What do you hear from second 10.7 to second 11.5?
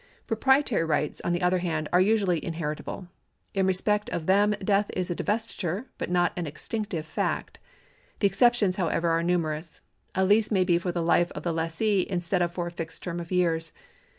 for the life of